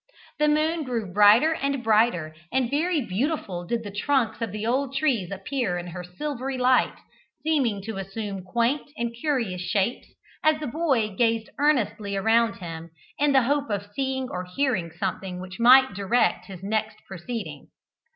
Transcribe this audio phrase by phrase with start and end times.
[0.39, 4.95] The moon grew brighter and brighter, and very beautiful did the trunks of the old
[4.95, 6.95] trees appear in her silvery light,
[7.43, 10.07] seeming to assume quaint and curious shapes,
[10.43, 15.39] as the boy gazed earnestly around him, in the hope of seeing or hearing something
[15.39, 17.67] which might direct his next proceeding.